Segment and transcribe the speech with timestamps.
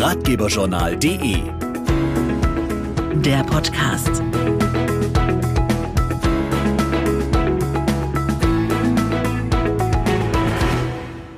[0.00, 1.42] ratgeberjournal.de
[3.20, 4.22] Der Podcast.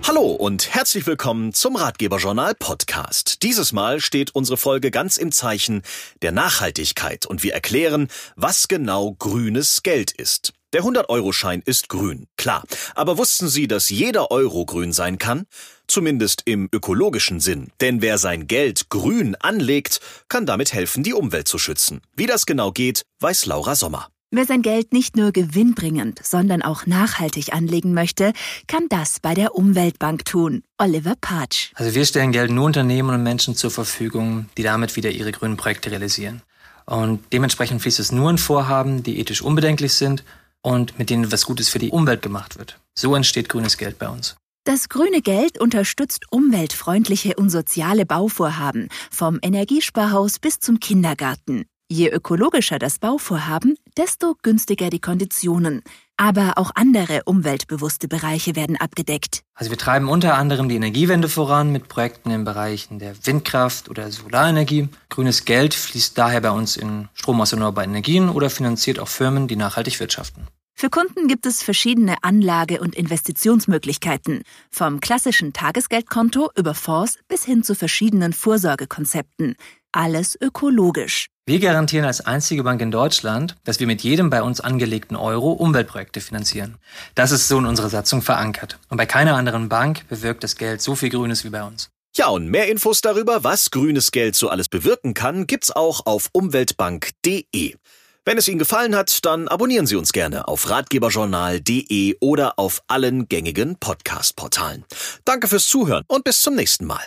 [0.06, 3.42] Hallo und herzlich willkommen zum Ratgeberjournal Podcast.
[3.42, 5.82] Dieses Mal steht unsere Folge ganz im Zeichen
[6.22, 8.06] der Nachhaltigkeit und wir erklären,
[8.36, 10.52] was genau grünes Geld ist.
[10.72, 12.64] Der 100-Euro-Schein ist grün, klar.
[12.94, 15.44] Aber wussten Sie, dass jeder Euro grün sein kann?
[15.86, 17.70] Zumindest im ökologischen Sinn.
[17.82, 20.00] Denn wer sein Geld grün anlegt,
[20.30, 22.00] kann damit helfen, die Umwelt zu schützen.
[22.16, 24.08] Wie das genau geht, weiß Laura Sommer.
[24.30, 28.32] Wer sein Geld nicht nur gewinnbringend, sondern auch nachhaltig anlegen möchte,
[28.66, 30.62] kann das bei der Umweltbank tun.
[30.78, 31.72] Oliver Patsch.
[31.74, 35.58] Also wir stellen Geld nur Unternehmen und Menschen zur Verfügung, die damit wieder ihre grünen
[35.58, 36.40] Projekte realisieren.
[36.86, 40.24] Und dementsprechend fließt es nur in Vorhaben, die ethisch unbedenklich sind
[40.62, 42.78] und mit denen was Gutes für die Umwelt gemacht wird.
[42.94, 44.36] So entsteht grünes Geld bei uns.
[44.64, 51.64] Das grüne Geld unterstützt umweltfreundliche und soziale Bauvorhaben, vom Energiesparhaus bis zum Kindergarten.
[51.90, 55.82] Je ökologischer das Bauvorhaben, desto günstiger die Konditionen.
[56.16, 59.42] Aber auch andere umweltbewusste Bereiche werden abgedeckt.
[59.54, 64.10] Also wir treiben unter anderem die Energiewende voran mit Projekten in Bereichen der Windkraft oder
[64.10, 64.88] Solarenergie.
[65.10, 69.48] Grünes Geld fließt daher bei uns in Strom aus erneuerbaren Energien oder finanziert auch Firmen,
[69.48, 70.46] die nachhaltig wirtschaften.
[70.82, 77.62] Für Kunden gibt es verschiedene Anlage- und Investitionsmöglichkeiten, vom klassischen Tagesgeldkonto über Fonds bis hin
[77.62, 79.54] zu verschiedenen Vorsorgekonzepten.
[79.92, 81.28] Alles ökologisch.
[81.46, 85.52] Wir garantieren als einzige Bank in Deutschland, dass wir mit jedem bei uns angelegten Euro
[85.52, 86.78] Umweltprojekte finanzieren.
[87.14, 88.80] Das ist so in unserer Satzung verankert.
[88.88, 91.90] Und bei keiner anderen Bank bewirkt das Geld so viel Grünes wie bei uns.
[92.16, 96.28] Ja, und mehr Infos darüber, was grünes Geld so alles bewirken kann, gibt's auch auf
[96.32, 97.76] umweltbank.de.
[98.24, 103.26] Wenn es Ihnen gefallen hat, dann abonnieren Sie uns gerne auf ratgeberjournal.de oder auf allen
[103.28, 104.84] gängigen Podcast-Portalen.
[105.24, 107.02] Danke fürs Zuhören und bis zum nächsten Mal.